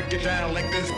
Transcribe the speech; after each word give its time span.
break 0.00 0.14
it 0.14 0.24
down 0.24 0.54
like 0.54 0.70
this. 0.70 0.90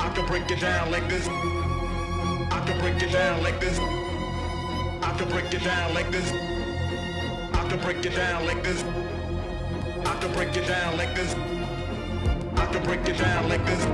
I 0.00 0.10
can 0.12 0.26
break 0.26 0.50
it 0.50 0.60
down 0.60 0.90
like 0.90 1.08
this. 1.08 1.28
I 1.28 2.62
can 2.66 2.80
break 2.80 3.00
it 3.00 3.12
down 3.12 3.42
like 3.44 3.60
this. 3.60 3.78
I 3.78 5.14
can 5.16 5.28
break 5.28 5.54
it 5.54 5.62
down 5.62 5.94
like 5.94 6.10
this. 6.10 6.32
I 6.32 7.68
can 7.68 7.78
break 7.78 8.04
it 8.04 8.16
down 8.16 8.44
like 8.44 8.64
this. 8.64 8.82
I 10.04 10.18
can 10.20 10.32
break 10.32 10.56
it 10.56 10.66
down 10.66 10.96
like 10.96 11.14
this. 11.14 11.32
I 12.56 12.66
can 12.72 12.82
break 12.82 13.08
it 13.08 13.18
down 13.18 13.48
like 13.48 13.64
this. 13.64 13.84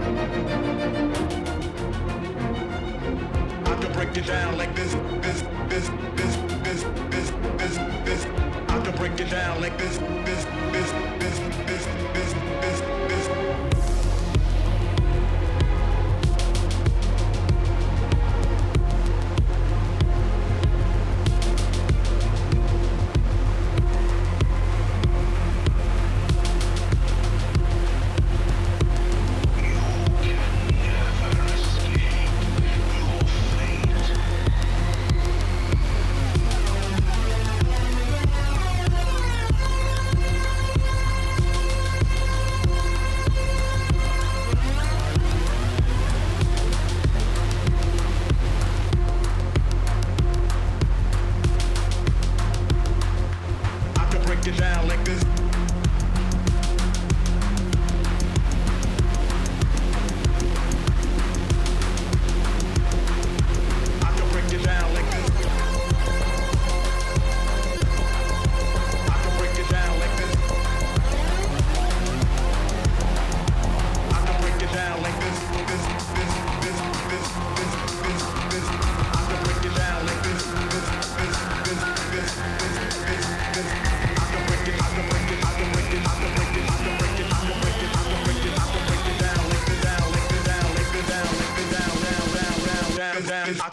I 3.67 3.75
can 3.83 3.93
break 3.93 4.17
it 4.17 4.27
down 4.27 4.57
like 4.57 4.75
this. 4.75 4.95
This, 5.21 5.43
this, 5.69 5.91
this, 6.17 6.37
this, 6.65 6.83
this, 7.11 7.31
this, 7.59 7.77
this. 8.07 8.27
I 8.69 8.81
can 8.83 8.97
break 8.97 9.21
it 9.21 9.29
down 9.29 9.61
like 9.61 9.77
this. 9.77 9.99
This. 9.99 10.62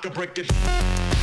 could 0.02 0.14
break 0.14 0.38
it. 0.38 1.19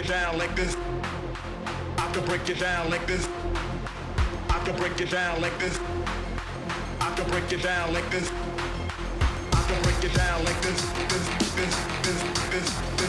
it 0.00 0.06
down 0.06 0.38
like 0.38 0.56
this. 0.56 0.76
I 1.98 2.10
can 2.12 2.24
break 2.24 2.48
it 2.48 2.58
down 2.58 2.90
like 2.90 3.06
this. 3.06 3.28
I 4.48 4.58
can 4.64 4.74
break 4.76 4.98
it 5.00 5.10
down 5.10 5.42
like 5.42 5.58
this. 5.58 5.78
I 7.00 7.14
can 7.14 7.28
break 7.30 7.52
it 7.52 7.62
down 7.62 7.92
like 7.92 8.08
this. 8.10 8.30
I 9.52 9.62
can 9.68 9.82
break 9.82 10.02
it 10.02 10.14
down 10.14 10.44
like 10.44 10.60
this. 10.62 10.80
This, 11.10 11.28
this, 11.54 11.76
this, 12.02 12.90
this. 12.90 12.99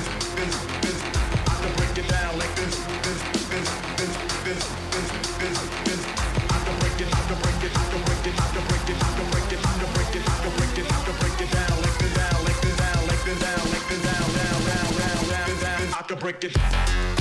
break 16.21 16.43
it. 16.43 17.20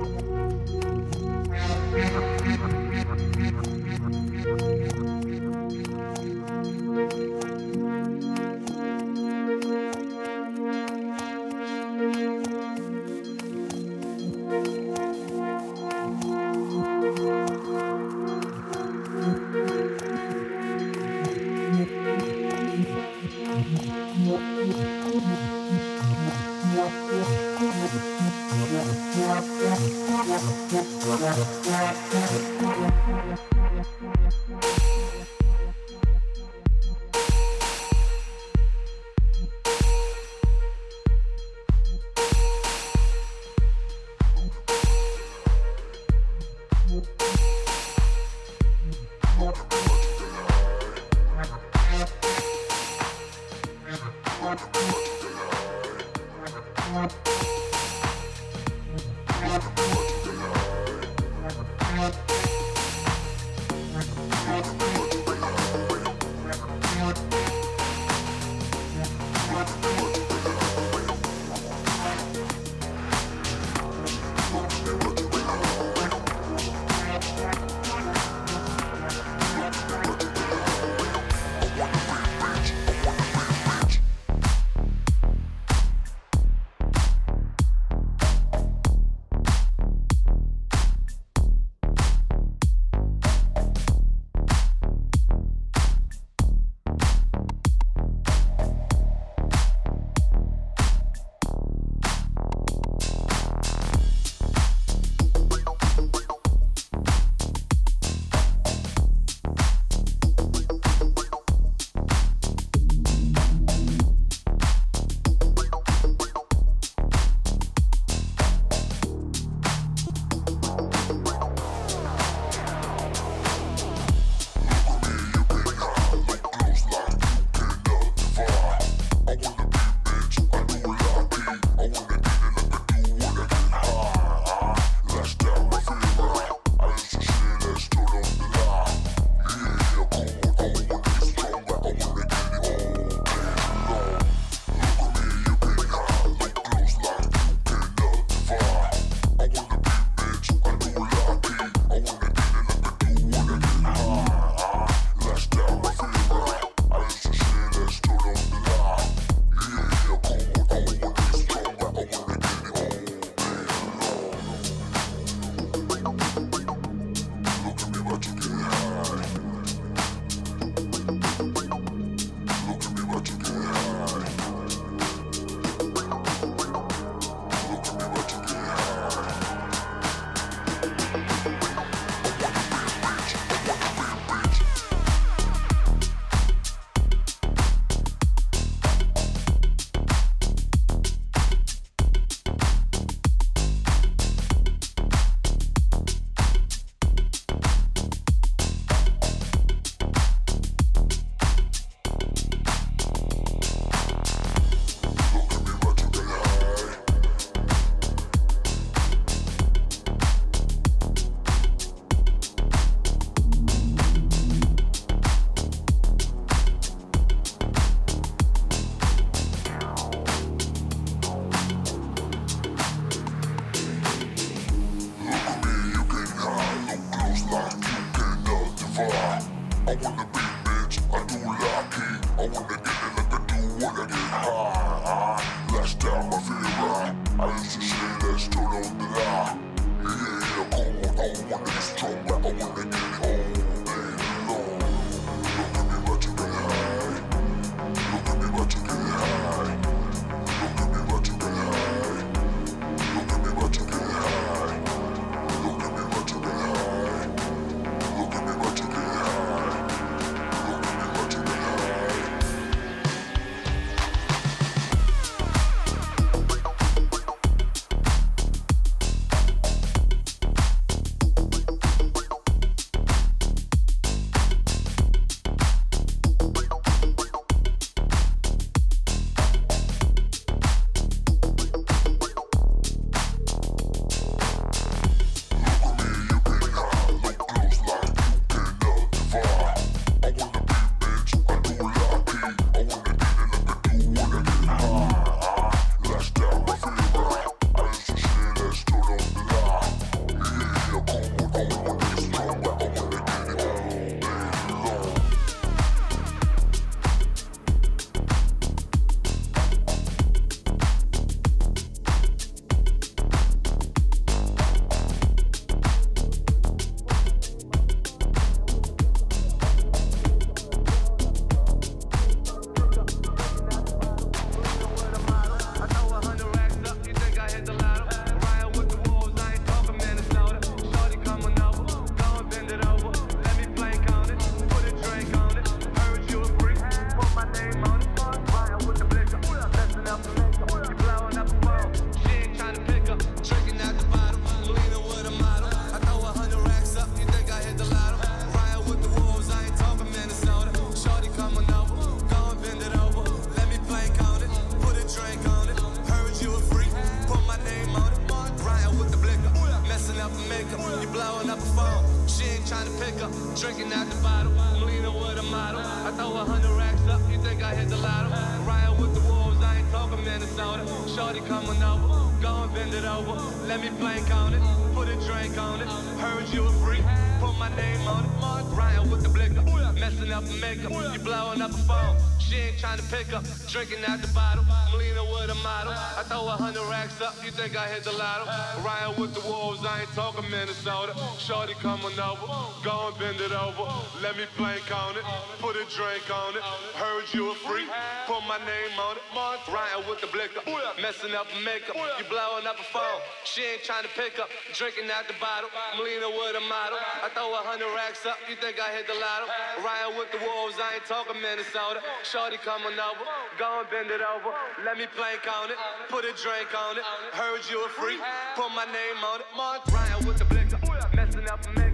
Minnesota. 370.31 370.85
Shorty 371.13 371.41
coming 371.41 371.83
over, 371.83 372.07
go 372.41 372.63
and 372.63 372.73
bend 372.73 372.93
it 372.93 373.03
over. 373.03 373.33
Let 373.67 373.81
me 373.81 373.89
plank 373.99 374.33
on 374.33 374.53
it, 374.53 374.63
put 374.93 375.09
a 375.09 375.15
drink 375.27 375.57
on 375.57 375.81
it. 375.81 375.87
Heard 376.23 376.47
you 376.53 376.63
a 376.63 376.71
freak, 376.83 377.03
put 377.41 377.57
my 377.57 377.69
name 377.75 378.07
on 378.07 378.23
it. 378.23 378.31
Ryan 378.73 379.11
with 379.11 379.23
the 379.23 379.29
blicker, 379.29 379.61
messing 380.01 380.31
up 380.33 380.43
the 380.43 380.57
makeup. 380.57 380.91
You 380.91 381.19
blowing 381.19 381.61
up 381.61 381.69
a 381.69 381.83
phone. 381.85 382.17
She 382.39 382.57
ain't 382.57 382.79
trying 382.79 382.97
to 382.97 383.05
pick 383.07 383.31
up, 383.31 383.45
drinking 383.69 384.03
out 384.09 384.19
the 384.19 384.27
bottle. 384.33 384.65
I'm 384.67 384.97
leaning 384.97 385.23
with 385.31 385.47
a 385.47 385.59
model. 385.63 385.93
I 385.93 386.25
throw 386.27 386.43
a 386.49 386.57
hundred 386.57 386.83
racks 386.89 387.21
up, 387.21 387.37
you 387.45 387.51
think 387.51 387.77
I 387.77 387.87
hit 387.87 388.03
the 388.03 388.11
lotto? 388.11 388.43
Ryan 388.83 389.15
with 389.15 389.31
the 389.31 389.39
wolves, 389.47 389.85
I 389.85 390.01
ain't 390.01 390.11
talking 390.11 390.43
Minnesota. 390.51 391.15
Shorty 391.39 391.77
coming 391.79 392.11
over, 392.19 392.43
go 392.83 393.07
and 393.07 393.15
bend 393.21 393.39
it 393.39 393.53
over. 393.53 393.87
Let 394.19 394.35
me 394.35 394.43
plank 394.59 394.83
on 394.91 395.15
it, 395.15 395.23
put 395.63 395.79
a 395.79 395.85
drink 395.95 396.27
on 396.27 396.57
it. 396.59 396.63
Heard 396.99 397.23
you 397.31 397.53
a 397.53 397.55
freak, 397.63 397.87
put 398.27 398.43
my 398.49 398.59
name 398.67 398.99
on 398.99 399.15
it. 399.15 399.23
Ryan 399.71 400.03
with 400.09 400.19
the 400.19 400.27
blicker, 400.27 400.59
messing 400.99 401.31
up 401.31 401.47
the 401.55 401.61
makeup. 401.63 401.95
You 401.95 402.25
blowing 402.27 402.67
up 402.67 402.75
a 402.75 402.87
phone. 402.91 403.21
She 403.47 403.63
ain't 403.63 403.87
trying 403.87 404.03
to 404.03 404.11
pick 404.17 404.43
up, 404.43 404.51
drinking 404.75 405.07
out 405.07 405.29
the 405.31 405.37
bottle. 405.39 405.71
I'm 405.71 406.03
leaning 406.03 406.35
with 406.35 406.59
a 406.59 406.65
model. 406.67 406.99
I 406.99 407.31
throw 407.31 407.53
a 407.55 407.63
hundred 407.63 407.95
racks 407.95 408.27
up, 408.27 408.43
you 408.49 408.59
think 408.59 408.75
I 408.75 408.91
hit 408.91 409.07
the 409.07 409.15
lotto? 409.15 409.47
Ryan 409.91 410.17
with 410.17 410.31
the 410.31 410.37
wolves, 410.39 410.79
I 410.79 410.95
ain't 410.95 411.05
talking 411.05 411.41
Minnesota. 411.41 411.99
Shorty 412.23 412.55
coming 412.63 412.95
over, 412.95 413.27
go 413.59 413.81
and 413.81 413.89
bend 413.91 414.09
it 414.09 414.21
over. 414.23 414.55
Let 414.85 414.97
me 414.97 415.05
plank 415.17 415.43
on 415.51 415.69
it, 415.69 415.75
put 416.07 416.23
a 416.23 416.31
drink 416.31 416.71
on 416.71 416.95
it. 416.95 417.03
Heard 417.33 417.59
you 417.69 417.83
a 417.83 417.89
freak, 417.89 418.21
put 418.55 418.71
my 418.71 418.85
name 418.85 419.19
on 419.19 419.41
it. 419.41 419.47
Ryan 419.91 420.25
with 420.25 420.37
the 420.37 420.45
blicker, 420.45 420.79
messing 421.13 421.49
up 421.49 421.61
the 421.61 421.71
makeup. 421.71 421.90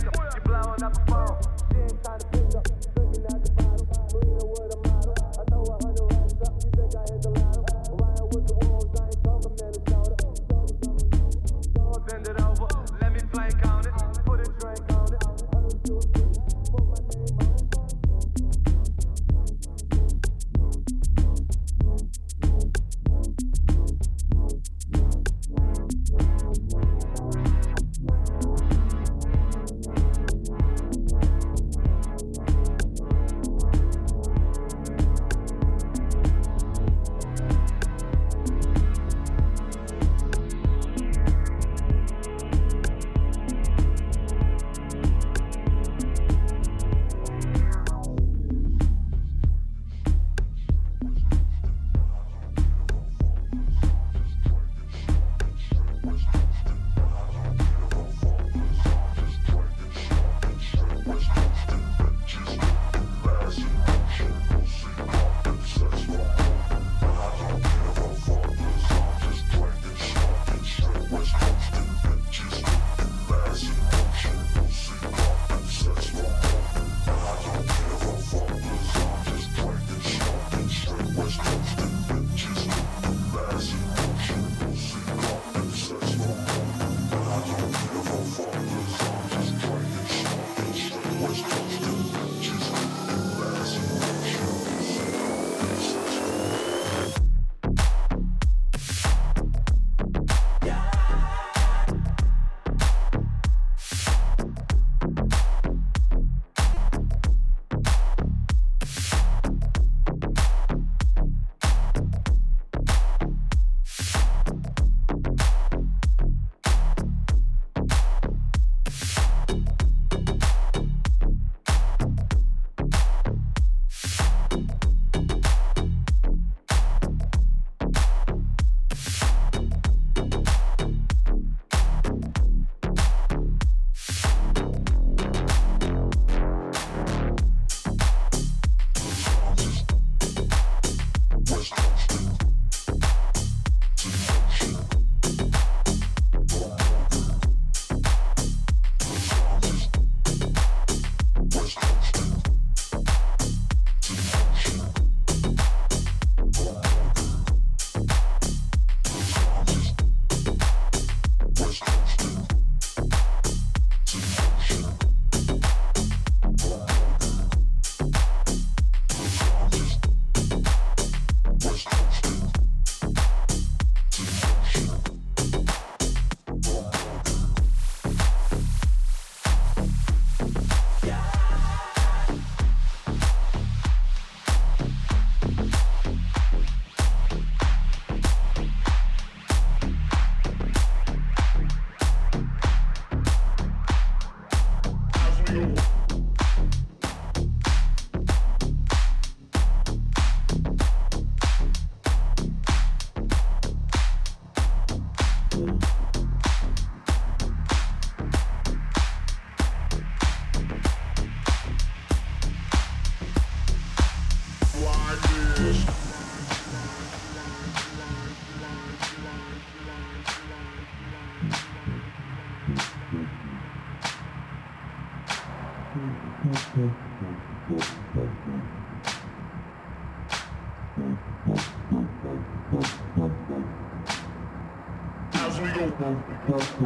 As 236.80 236.86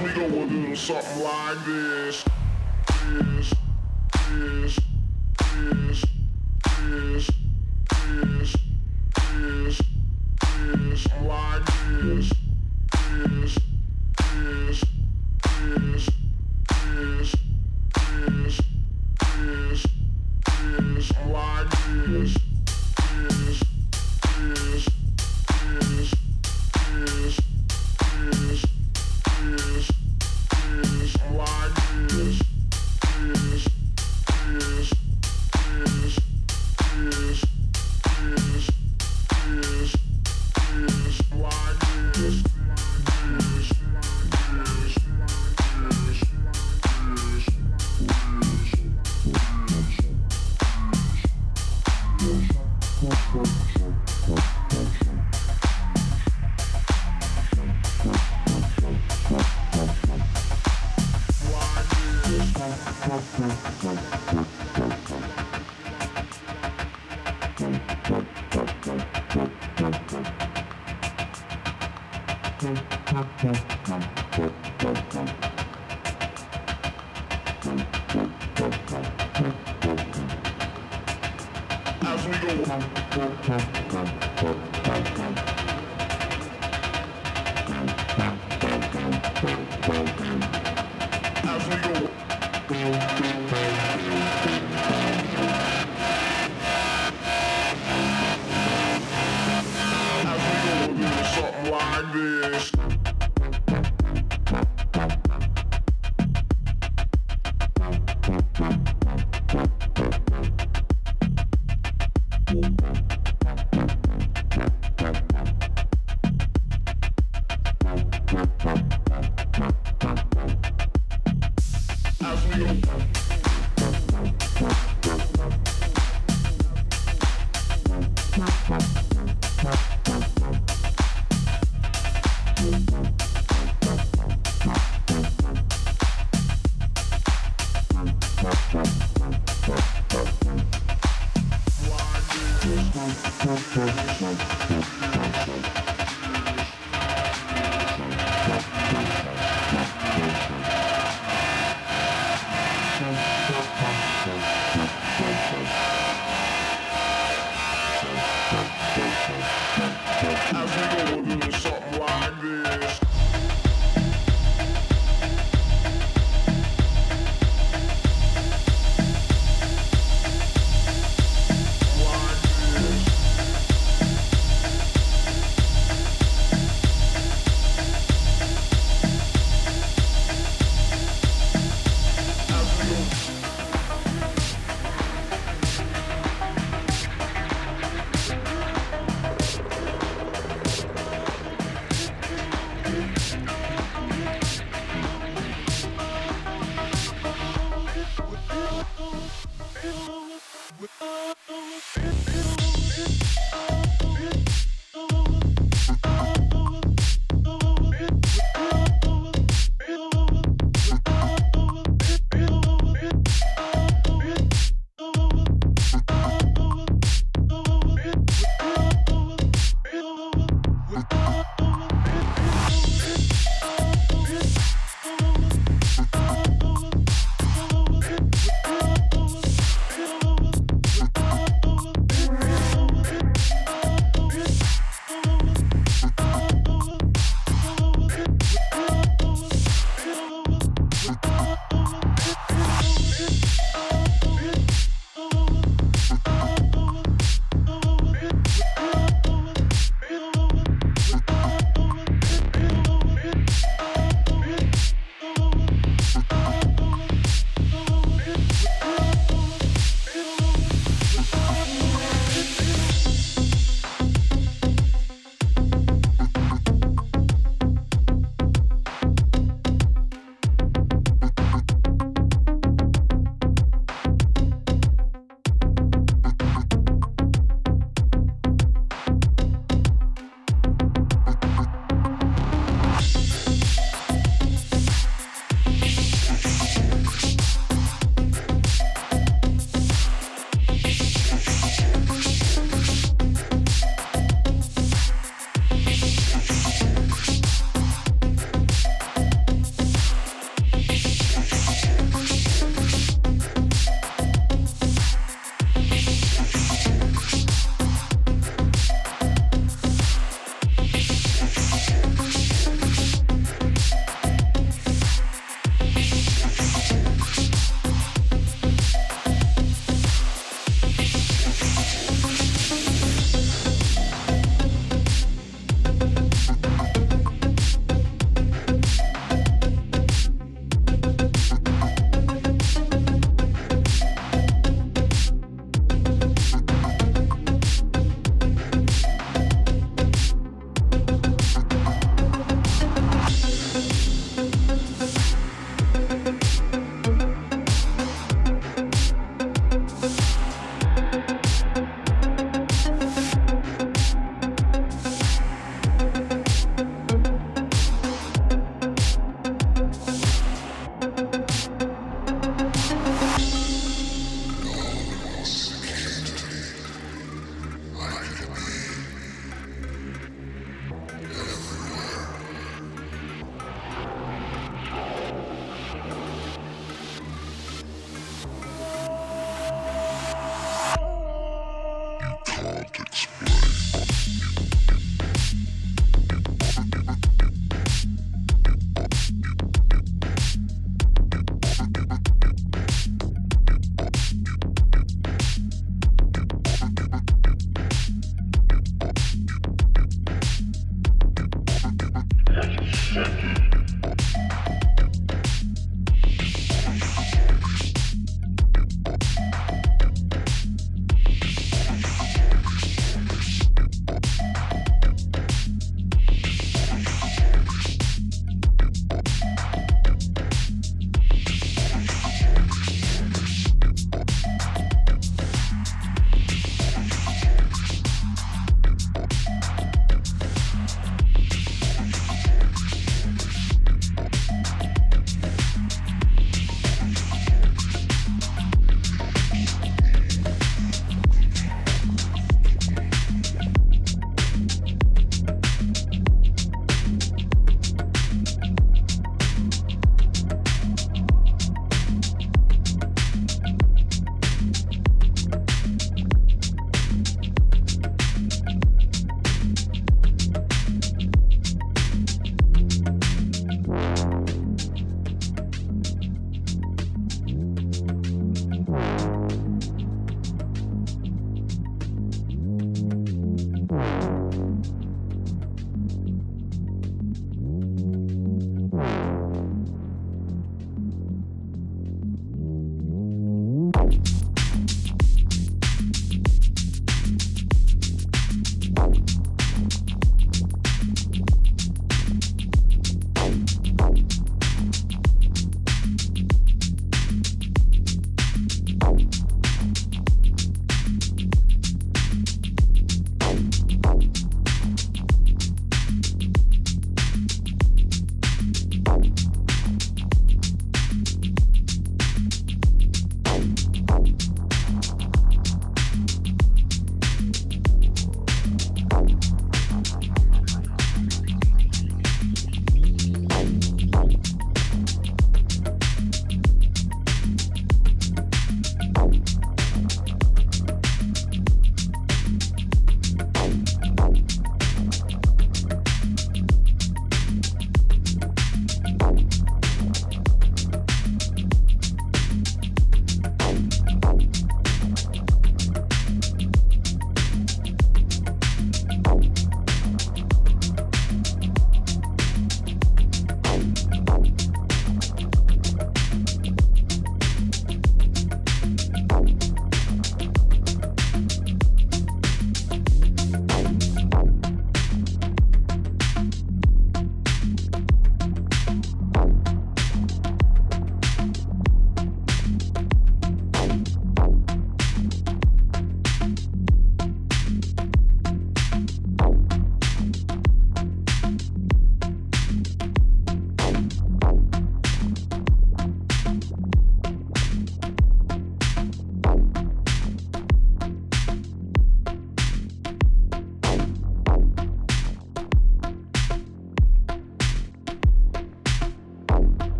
we 0.00 0.12
go, 0.12 0.28
we'll 0.28 0.48
do 0.48 0.76
something 0.76 1.24
like 1.24 1.64
this. 1.64 1.93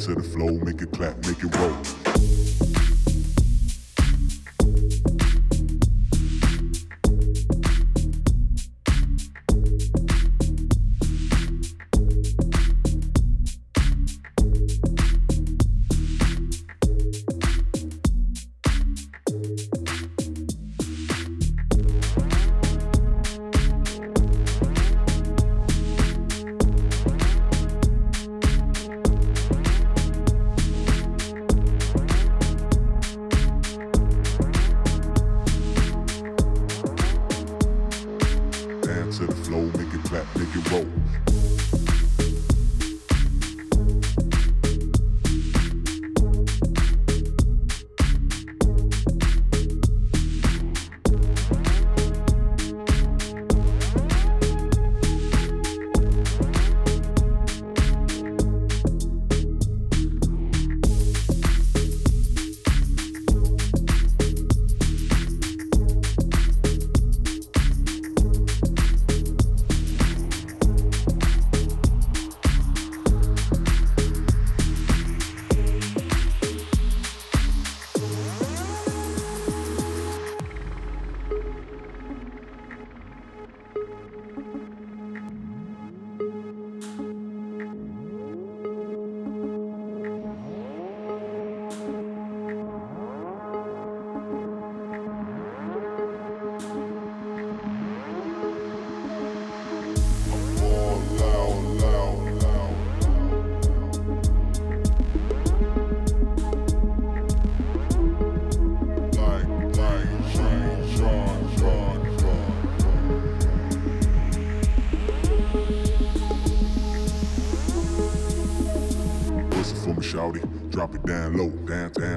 To 0.00 0.14
the 0.14 0.22
flow, 0.22 0.58
make 0.64 0.80
it 0.82 0.90
clap, 0.92 1.16
make 1.26 1.42
it 1.42 1.49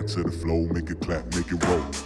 to 0.08 0.24
the 0.24 0.32
flow, 0.32 0.68
make 0.74 0.90
it 0.90 1.00
clap, 1.00 1.26
make 1.36 1.52
it 1.52 1.64
roll. 1.66 2.03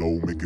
flow, 0.00 0.18
make 0.24 0.39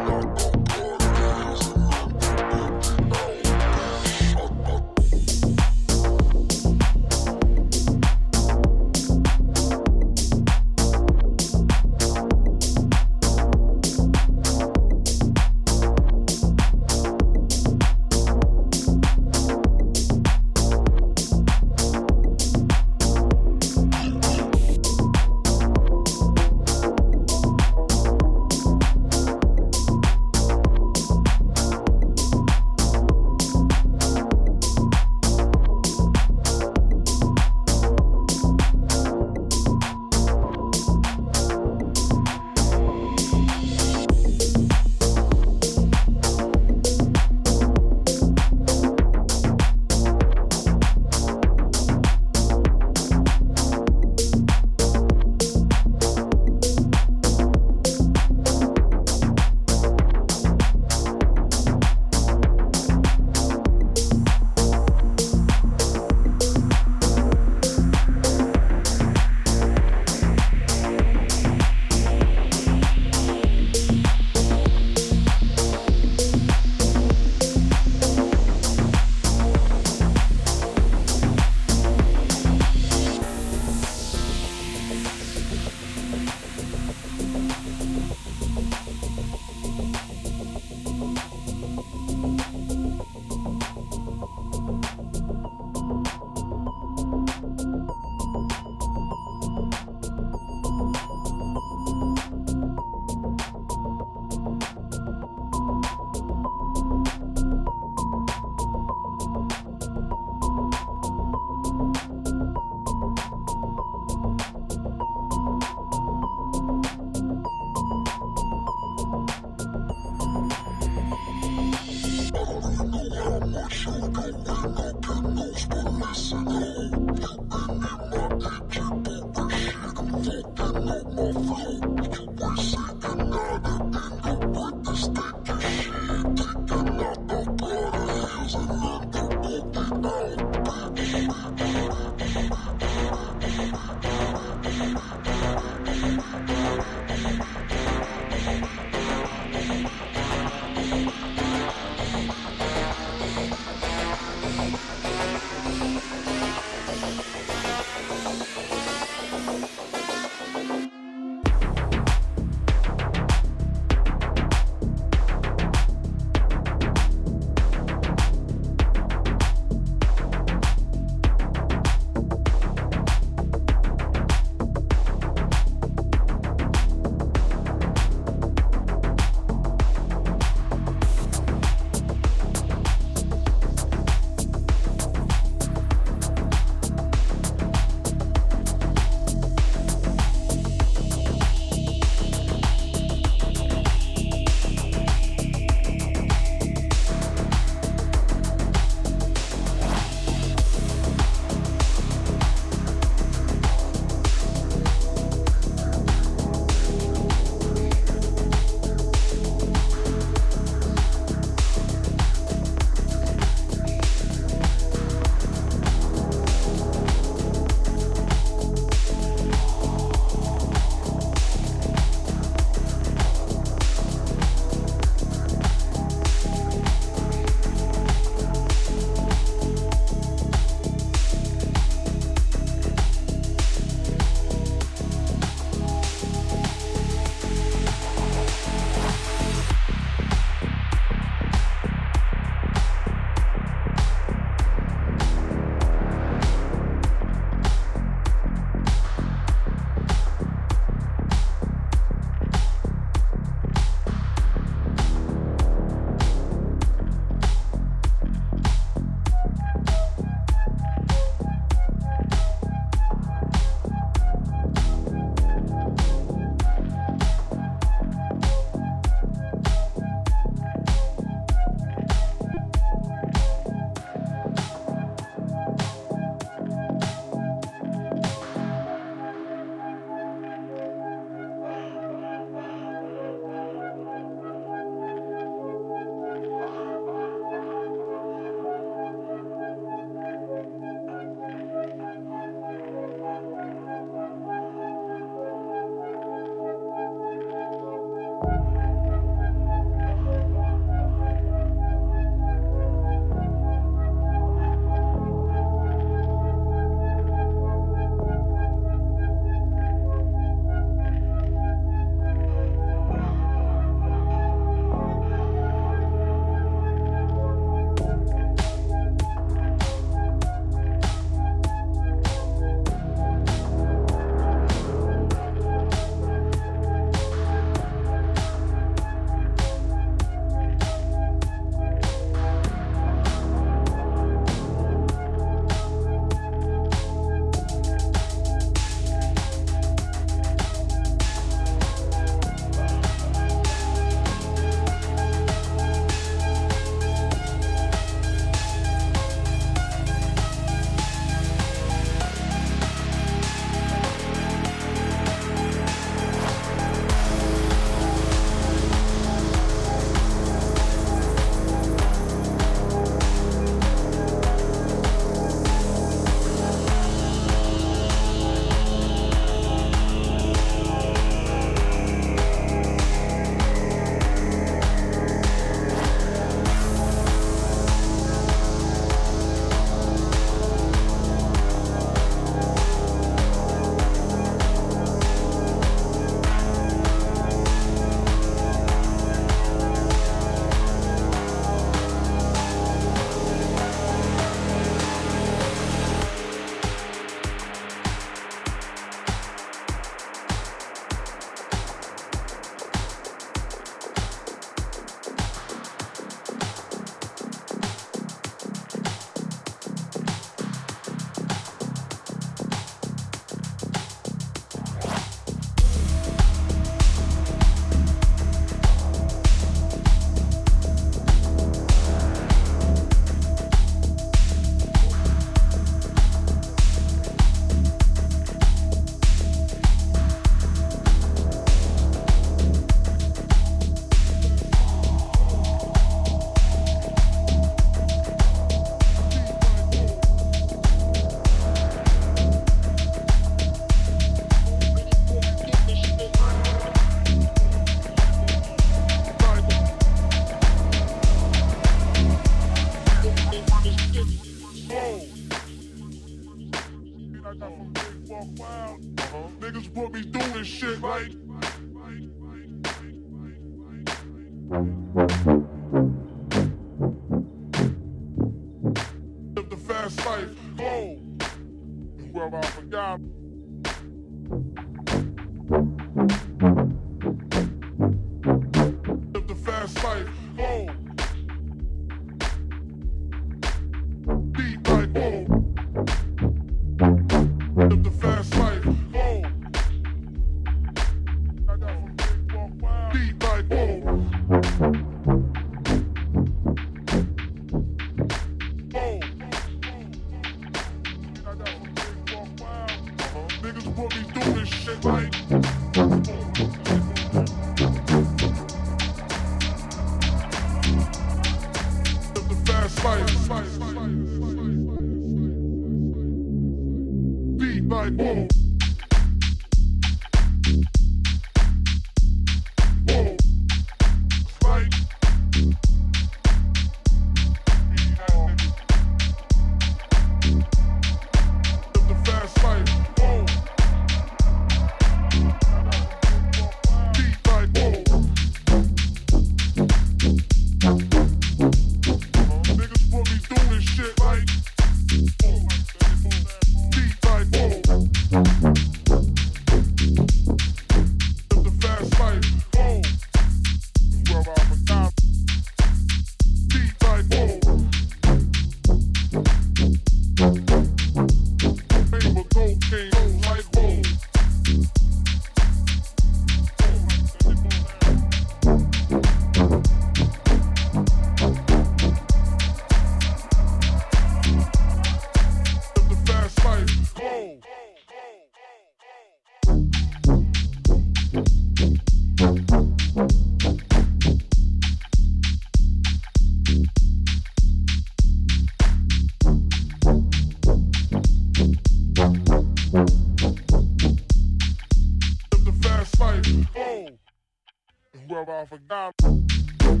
Where 598.71 598.79
I 598.89 600.00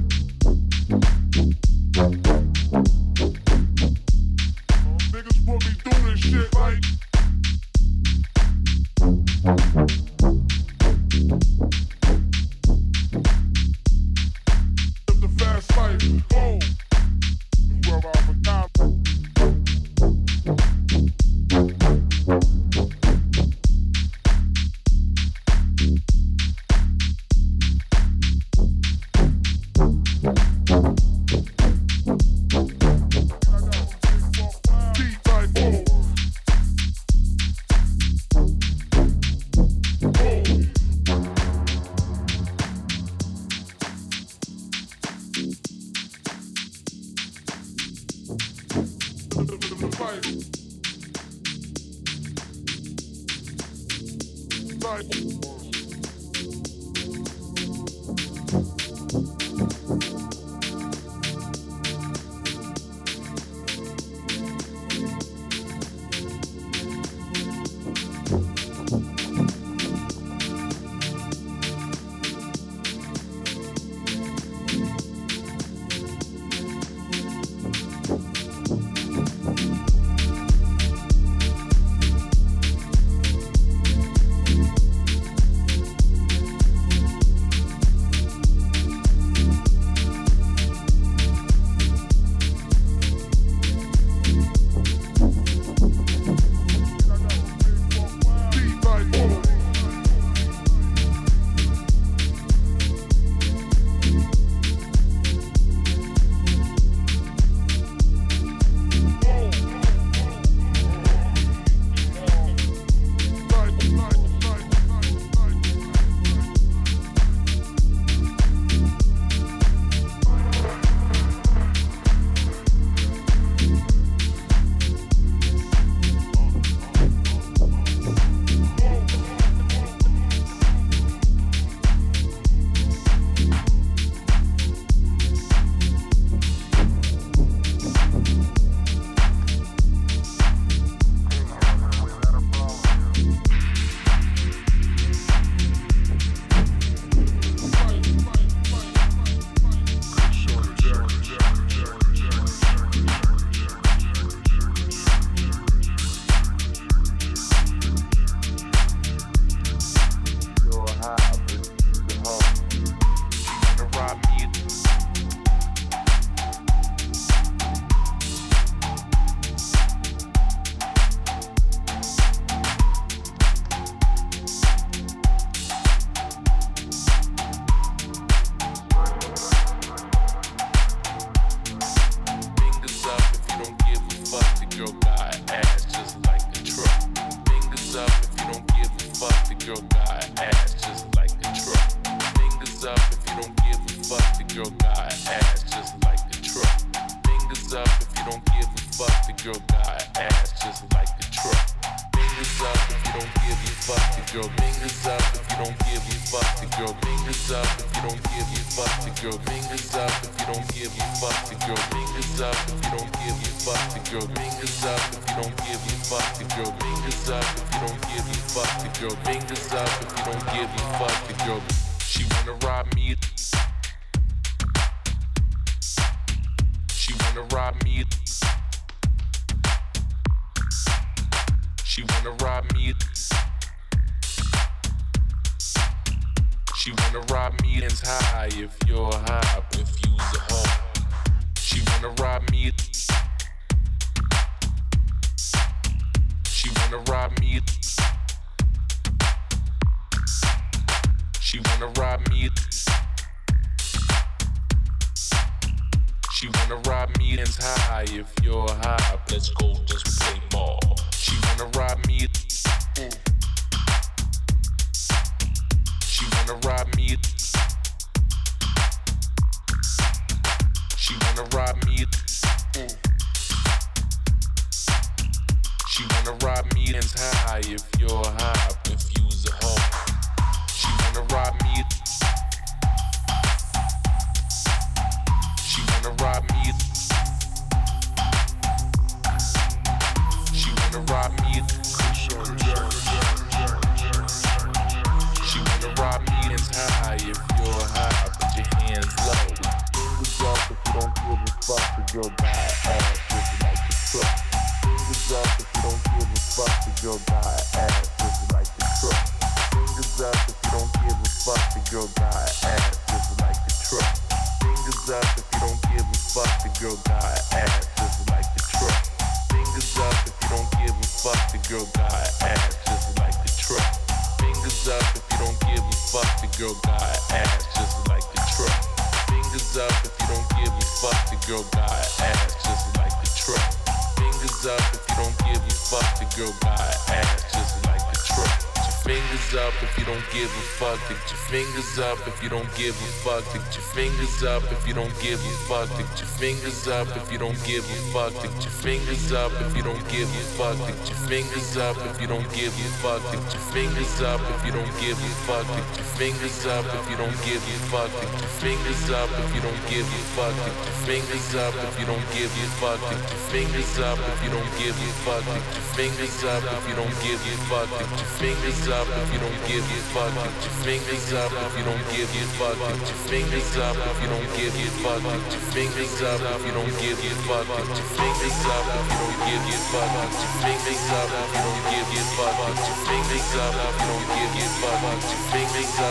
fuck. 340.81 340.99
Get 341.07 341.21
your 341.29 341.41
fingers 341.53 341.99
up 341.99 342.17
if 342.27 342.41
you 342.41 342.49
don't 342.49 342.67
give 342.73 342.97
a 342.97 343.09
fuck. 343.21 343.45
Get 343.53 343.61
your 343.77 343.85
fingers 343.93 344.43
up 344.43 344.63
if 344.71 344.87
you 344.87 344.95
don't 344.95 345.13
give 345.21 345.37
a 345.37 345.53
fuck. 345.69 345.89
Get 345.89 346.09
your 346.17 346.31
fingers 346.41 346.87
up 346.87 347.07
if 347.15 347.31
you 347.31 347.37
don't 347.37 347.61
give 347.63 347.85
a 347.85 347.97
fuck. 348.09 348.33
Get 348.41 348.57
your 348.65 348.73
fingers 348.81 349.31
up 349.31 349.51
if 349.61 349.77
you 349.77 349.83
don't 349.83 350.05
give 350.09 350.25
a 350.25 350.41
fuck. 350.57 350.77
Get 350.89 350.97
your 351.05 351.21
fingers 351.29 351.77
up 351.77 351.97
if 352.09 352.19
you 352.19 352.27
don't 352.27 352.49
give 352.57 352.73
a 352.73 352.89
fuck. 352.97 353.21
Get 353.31 353.45
your 353.53 353.65
fingers 353.69 354.21
up 354.21 354.41
if 354.57 354.65
you 354.65 354.71
don't 354.71 354.95
give 354.97 355.17
a 355.21 355.31
fuck. 355.45 355.67
Get 355.69 355.97
your 355.97 356.00
fingers 356.21 356.67
up 356.67 356.85
if 356.85 357.09
you 357.09 357.17
don't 357.17 357.33
give 357.41 357.65
a 357.65 357.77
fuck. 357.89 358.13
Get 358.13 358.29
your 358.29 358.53
fingers 358.61 359.09
up 359.09 359.25
if 359.41 359.55
you 359.57 359.61
don't 359.65 359.83
give 359.89 360.05
a 360.05 360.21
fuck. 360.37 360.53
Get 360.53 360.77
your 360.77 361.01
fingers 361.09 361.49
up 361.57 361.73
if 361.73 361.97
you 361.97 362.05
don't 362.05 362.27
give 362.29 362.53
a 362.61 362.65
fuck. 362.77 363.01
Get 363.09 363.25
your 363.25 363.41
fingers 363.49 363.97
up 363.97 364.21
if 364.21 364.37
you 364.45 364.53
don't 364.53 364.73
give 364.77 364.93
a 365.01 365.09
fuck. 365.25 365.41
Get 365.49 365.65
your 365.73 365.81
fingers 365.97 366.45
up 366.45 366.61
if 366.61 366.83
you 366.85 366.93
don't 366.93 367.17
give 367.25 367.41
a 367.41 367.53
fuck. 367.65 367.89
Get 367.89 368.05
your 368.05 368.29
fingers 368.37 368.85
up 368.93 369.09
if 369.09 369.33
you 369.33 369.39
don't 369.41 369.61
give 369.65 369.81
a 369.81 369.97
fuck. 370.13 370.29
Get 370.37 370.61
your 370.61 370.77
fingers 370.85 371.33
up 371.33 371.49
if 371.57 371.73
you 371.73 371.89
don't 371.89 372.05
give 372.13 372.29
a 372.29 372.45
fuck. 372.53 372.77
Get 372.77 373.01
your 373.01 373.17
fingers 373.25 373.73
up 373.81 373.97
if 373.97 374.21
you 374.21 374.29
don't 374.29 374.49
give 374.61 374.77
a 374.77 374.93
fuck. 375.01 375.25
Get 375.25 375.41
your 375.41 375.65
fingers 375.73 376.21
up 376.21 376.37
if 376.37 376.61
you 376.61 376.73
don't 376.77 376.93
give 377.01 377.17
a 377.17 377.33
fuck. 377.49 377.65
Get 377.65 377.97
your 377.97 378.09
fingers 378.13 378.61
up 378.69 378.85
if 378.93 379.09
you 379.09 379.17
don't 379.17 379.41
give 379.41 379.73
a 379.73 379.77
fuck. 379.89 380.05
Get 380.05 380.37
your 380.37 380.53
fingers 380.61 381.01
up 381.17 381.33
if 381.33 381.49
you 381.49 381.65
don't 381.65 381.81
give 381.89 382.13
a 382.13 382.25
fuck. 382.37 382.61
Get 382.61 382.85
your 382.85 382.99
fingers 383.09 383.49
up 383.57 383.73
if 383.73 383.97
you 383.97 384.05
don't 384.05 384.27
give 384.37 384.53
a 384.53 384.69
fuck. 384.85 385.01
Get 385.01 385.25
your 385.25 385.41
fingers 385.49 385.97
up 385.97 386.10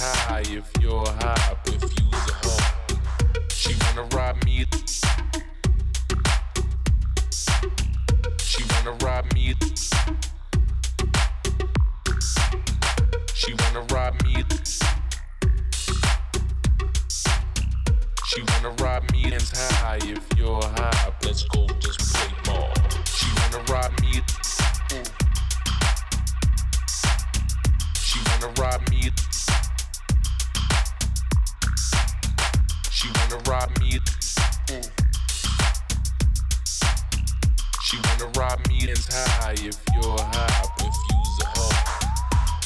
high 0.00 0.42
if 0.46 0.70
you're 0.80 1.04
high, 1.06 1.56
confuse 1.64 1.92
a 2.00 2.34
hoe. 2.42 2.58
She 3.50 3.74
wanna 3.84 4.08
rob 4.16 4.42
me. 4.44 4.64
She 8.42 8.64
wanna 8.72 8.96
rob 9.04 9.32
me. 9.34 9.54
She 13.34 13.54
wanna 13.54 13.82
rob 13.92 14.14
me. 14.24 14.44
She 18.26 18.42
wanna 18.42 18.70
rob 18.82 19.12
me 19.12 19.32
and 19.32 19.52
high 19.54 19.98
if 20.02 20.26
you're 20.38 20.62
high. 20.62 21.12
Let's 21.24 21.44
go 21.44 21.66
just 21.78 22.00
play 22.14 22.32
ball. 22.44 22.72
She 23.04 23.26
wanna 23.36 23.62
rob 23.70 23.92
me. 24.00 24.22
She 28.00 28.18
wanna 28.30 28.52
rob 28.58 28.88
me. 28.90 29.10
Wanna 33.30 33.42
rob 33.50 33.78
me. 33.80 33.98
She 37.82 37.96
wanna 37.96 38.32
rob 38.38 38.66
me 38.68 38.88
and 38.88 39.06
high 39.10 39.54
if 39.56 39.78
you're 39.94 40.18
high. 40.18 40.66
Confuse 40.78 41.40
a 41.42 41.46
hoe. 41.54 41.76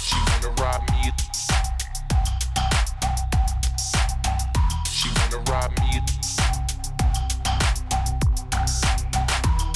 She 0.03 0.17
wanna 0.31 0.51
rob 0.63 0.83
me. 0.91 1.13
She 4.91 5.09
wanna 5.17 5.39
rob 5.51 5.71
me. 5.81 6.01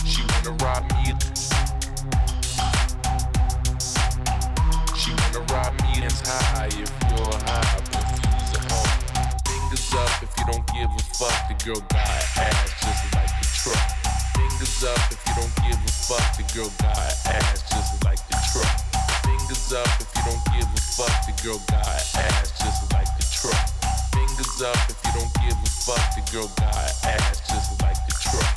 She 0.07 0.23
wanna 0.23 0.53
rob 0.65 0.85
me. 0.93 1.15
She 4.97 5.11
wanna 5.13 5.41
rob 5.53 5.73
me 5.83 6.03
and 6.03 6.13
high 6.25 6.67
if 6.69 6.93
you're 7.11 7.39
high. 7.47 7.81
Confuse 7.91 8.53
a 8.57 8.75
hoe. 8.75 8.89
Fingers 9.47 9.95
up 9.95 10.28
don't 10.49 10.67
give 10.73 10.89
a 10.89 11.03
fuck, 11.13 11.37
the 11.49 11.57
girl 11.61 11.81
got 11.93 12.09
ass 12.41 12.73
just 12.81 13.05
like 13.13 13.29
the 13.37 13.47
truck. 13.53 13.85
Fingers 14.33 14.81
up 14.81 14.97
if 15.13 15.21
you 15.29 15.35
don't 15.37 15.55
give 15.61 15.77
a 15.77 15.93
fuck, 16.09 16.25
the 16.41 16.45
girl 16.57 16.73
got 16.81 16.97
ass 17.29 17.61
just 17.69 18.01
like 18.05 18.23
the 18.33 18.37
truck. 18.49 18.73
Fingers 19.29 19.73
up 19.77 19.93
if 20.01 20.09
you 20.09 20.23
don't 20.25 20.45
give 20.57 20.65
a 20.65 20.81
fuck, 20.97 21.13
the 21.29 21.33
girl 21.45 21.61
got 21.69 21.85
ass 21.85 22.49
just 22.57 22.81
like 22.97 23.13
the 23.21 23.25
truck. 23.29 23.61
Fingers 24.17 24.63
up 24.65 24.81
if 24.89 24.97
you 25.05 25.13
don't 25.21 25.33
give 25.45 25.53
a 25.53 25.69
fuck, 25.85 26.05
the 26.17 26.23
girl 26.33 26.49
got 26.57 26.97
ass 27.05 27.45
just 27.45 27.77
like 27.85 28.01
the 28.09 28.15
truck. 28.17 28.53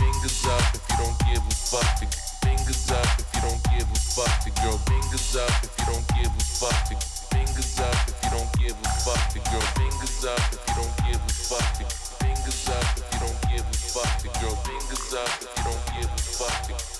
Fingers 0.00 0.48
up 0.48 0.64
if 0.72 0.80
you 0.88 0.96
don't 0.96 1.18
give 1.28 1.44
a 1.44 1.54
fuck, 1.68 1.88
the 2.00 2.08
fingers 2.40 2.88
up 2.88 3.04
if 3.20 3.28
you 3.36 3.40
don't 3.44 3.60
give 3.68 3.84
a 3.84 4.00
fuck, 4.16 4.32
the 4.48 4.50
girl 4.64 4.80
fingers 4.88 5.36
up 5.36 5.52
if 5.60 5.72
you 5.76 5.92
don't 5.92 6.08
give 6.16 6.32
a 6.32 6.44
fuck, 6.56 6.78
the 6.88 6.96
fingers 7.28 7.76
up 7.84 8.00
if 8.08 8.16
you 8.24 8.30
don't 8.32 8.52
give 8.56 8.76
a 8.80 8.88
fuck, 9.04 9.20
the 9.36 9.40
girl 9.52 9.66
fingers 9.76 10.24
up 10.24 10.40
if 10.48 10.60
you 10.68 10.74
don't 10.80 10.96
give 11.04 11.20
a 11.20 11.33
fuck. 11.48 11.76
Fingers 12.22 12.68
up 12.68 12.96
if 12.96 13.04
you 13.12 13.20
don't 13.20 13.40
give 13.50 13.60
a 13.60 13.76
fuck. 13.92 14.40
Girl, 14.40 14.56
fingers 14.64 15.14
up 15.14 15.28
if 15.42 15.50
you 15.56 15.64
don't 15.64 15.84
give 15.94 16.10
a 16.10 16.18
fuck. 16.18 16.93